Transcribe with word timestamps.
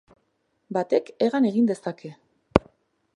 Batek 0.77 1.11
hegan 1.25 1.47
egin 1.51 1.69
dezake. 1.73 2.13